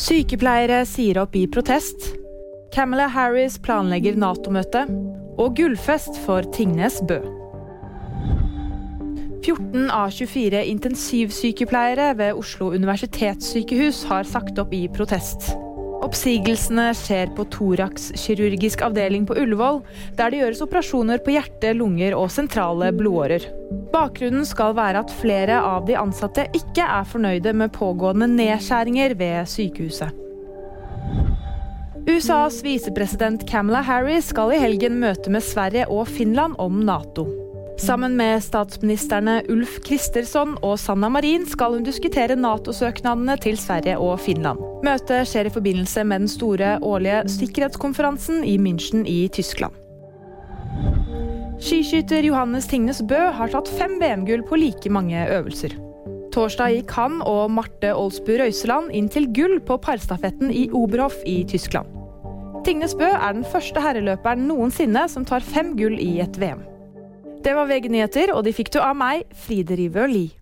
Sykepleiere 0.00 0.78
sier 0.88 1.18
opp 1.20 1.34
i 1.36 1.42
protest. 1.52 2.06
Camilla 2.72 3.04
Harris 3.12 3.58
planlegger 3.60 4.16
Nato-møte. 4.16 4.86
Og 5.36 5.58
gullfest 5.58 6.16
for 6.24 6.46
Tingnes 6.56 6.96
Bø. 7.04 7.18
14 9.44 9.90
av 9.92 10.08
24 10.16 10.62
intensivsykepleiere 10.72 12.14
ved 12.16 12.40
Oslo 12.40 12.70
universitetssykehus 12.72 14.06
har 14.08 14.24
sagt 14.28 14.60
opp 14.62 14.72
i 14.76 14.86
protest. 14.88 15.50
Oppsigelsene 16.00 16.90
skjer 16.96 17.34
på 17.36 17.44
Thorax 17.52 18.08
kirurgisk 18.24 18.80
avdeling 18.86 19.28
på 19.28 19.36
Ullevål, 19.42 19.82
der 20.16 20.32
det 20.32 20.40
gjøres 20.40 20.64
operasjoner 20.64 21.20
på 21.20 21.36
hjerte, 21.36 21.76
lunger 21.76 22.16
og 22.16 22.32
sentrale 22.32 22.88
blodårer. 22.96 23.44
Bakgrunnen 23.90 24.46
skal 24.46 24.76
være 24.78 25.02
at 25.02 25.12
flere 25.20 25.58
av 25.66 25.86
de 25.88 25.96
ansatte 25.98 26.46
ikke 26.56 26.84
er 26.84 27.08
fornøyde 27.10 27.54
med 27.56 27.72
pågående 27.74 28.30
nedskjæringer 28.30 29.16
ved 29.18 29.50
sykehuset. 29.50 30.16
USAs 32.10 32.62
visepresident 32.64 33.44
Camilla 33.50 33.82
Harris 33.84 34.30
skal 34.32 34.54
i 34.54 34.62
helgen 34.62 34.98
møte 35.02 35.30
med 35.30 35.44
Sverige 35.44 35.86
og 35.92 36.08
Finland 36.08 36.56
om 36.58 36.80
Nato. 36.86 37.26
Sammen 37.80 38.16
med 38.16 38.42
statsministrene 38.44 39.38
Ulf 39.48 39.78
Kristersson 39.86 40.52
og 40.60 40.74
Sanna 40.82 41.08
Marin 41.08 41.46
skal 41.48 41.78
hun 41.78 41.86
diskutere 41.86 42.36
Nato-søknadene 42.36 43.38
til 43.40 43.56
Sverige 43.56 43.96
og 43.96 44.20
Finland. 44.20 44.60
Møtet 44.84 45.28
skjer 45.30 45.48
i 45.48 45.54
forbindelse 45.54 46.04
med 46.04 46.26
den 46.26 46.32
store 46.32 46.74
årlige 46.84 47.22
sikkerhetskonferansen 47.40 48.44
i 48.44 48.58
München 48.60 49.08
i 49.08 49.22
Tyskland. 49.32 49.79
Skiskytter 51.60 52.24
Johannes 52.24 52.64
Thingnes 52.70 53.02
Bø 53.04 53.18
har 53.36 53.50
tatt 53.52 53.68
fem 53.76 53.98
VM-gull 54.00 54.40
på 54.48 54.56
like 54.56 54.88
mange 54.88 55.26
øvelser. 55.28 55.74
Torsdag 56.32 56.72
gikk 56.72 56.94
han 56.96 57.18
og 57.26 57.50
Marte 57.52 57.90
Olsbu 57.92 58.32
Røiseland 58.40 58.88
inn 58.96 59.10
til 59.12 59.28
gull 59.36 59.58
på 59.60 59.76
parstafetten 59.84 60.48
i 60.48 60.70
Oberhof 60.72 61.18
i 61.28 61.42
Tyskland. 61.44 61.92
Tingnes 62.64 62.96
Bø 62.96 63.10
er 63.10 63.36
den 63.36 63.44
første 63.44 63.82
herreløperen 63.84 64.48
noensinne 64.48 65.04
som 65.12 65.28
tar 65.28 65.44
fem 65.44 65.74
gull 65.76 66.00
i 66.00 66.14
et 66.24 66.40
VM. 66.40 66.64
Det 67.44 67.52
var 67.56 67.68
VG 67.68 67.92
nyheter, 67.92 68.32
og 68.32 68.44
de 68.48 68.56
fikk 68.56 68.72
du 68.72 68.80
av 68.80 68.96
meg, 68.96 69.28
Fride 69.44 69.76
Rivø 69.76 70.08
Lie. 70.08 70.36